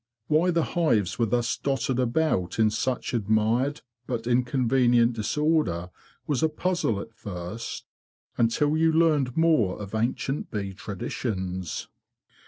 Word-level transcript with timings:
Why 0.25 0.49
the 0.49 0.63
hives 0.63 1.19
were 1.19 1.27
thus 1.27 1.55
dotted 1.57 1.99
about 1.99 2.57
in 2.57 2.71
such 2.71 3.13
admired 3.13 3.81
but 4.07 4.25
inconvenient 4.25 5.13
disorder 5.13 5.91
was 6.25 6.41
a 6.41 6.49
puzzle 6.49 6.99
at 6.99 7.13
first, 7.13 7.85
until 8.35 8.75
you 8.75 8.91
learned 8.91 9.37
more 9.37 9.79
of 9.79 9.93
ancient 9.93 10.49
bee 10.49 10.73
traditions. 10.73 11.87